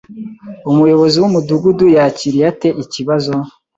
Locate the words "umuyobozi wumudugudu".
0.71-1.85